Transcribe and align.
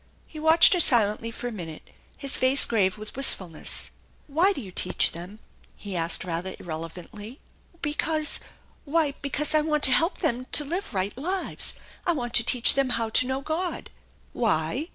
He 0.25 0.39
watched 0.39 0.73
her 0.73 0.79
silently 0.79 1.29
for 1.29 1.47
a 1.47 1.51
minute, 1.51 1.91
his 2.17 2.35
face 2.35 2.65
grave 2.65 2.97
with 2.97 3.15
wistfulness. 3.15 3.91
"Why 4.25 4.51
do 4.51 4.59
you 4.59 4.71
teach 4.71 5.11
them?" 5.11 5.37
he 5.75 5.95
asked 5.95 6.23
rather 6.23 6.55
irrelevantly." 6.57 7.39
Because 7.83 8.39
why, 8.83 9.13
because 9.21 9.53
I 9.53 9.61
want 9.61 9.83
to 9.83 9.91
help 9.91 10.17
them 10.21 10.47
to 10.53 10.65
live 10.65 10.95
right 10.95 11.15
lives; 11.15 11.75
I 12.07 12.13
want 12.13 12.33
to 12.33 12.43
teach 12.43 12.73
them 12.73 12.89
how 12.97 13.09
to 13.09 13.27
know 13.27 13.41
God." 13.41 13.91
"Why?" 14.33 14.89